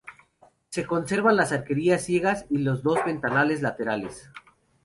[0.69, 4.31] Se conservan las arquerías ciegas y los dos ventanales laterales.